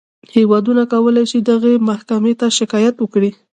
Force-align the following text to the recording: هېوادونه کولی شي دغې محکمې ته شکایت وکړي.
هېوادونه 0.35 0.83
کولی 0.93 1.25
شي 1.31 1.39
دغې 1.49 1.73
محکمې 1.89 2.33
ته 2.39 2.47
شکایت 2.59 2.95
وکړي. 2.99 3.31